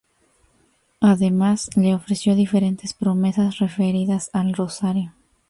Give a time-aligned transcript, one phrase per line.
[0.99, 5.13] Además, le ofreció diferentes promesas referidas al rosario.